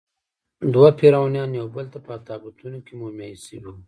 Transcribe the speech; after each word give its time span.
دوه 0.73 0.89
فرعونیان 0.99 1.51
یوبل 1.59 1.85
ته 1.93 1.99
په 2.05 2.13
تابوتونو 2.27 2.77
کې 2.85 2.93
مومیایي 3.01 3.37
شوي 3.45 3.59
وو. 3.61 3.71